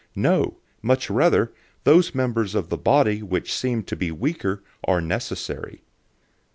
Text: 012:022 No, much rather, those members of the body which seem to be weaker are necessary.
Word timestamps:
012:022 0.15 0.15
No, 0.23 0.57
much 0.81 1.09
rather, 1.11 1.51
those 1.83 2.15
members 2.15 2.55
of 2.55 2.69
the 2.69 2.77
body 2.79 3.21
which 3.21 3.53
seem 3.53 3.83
to 3.83 3.95
be 3.95 4.09
weaker 4.09 4.63
are 4.83 4.99
necessary. 4.99 5.83